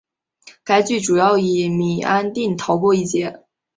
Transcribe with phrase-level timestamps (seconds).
[0.63, 3.43] 该剧主要以米安定逃过一劫。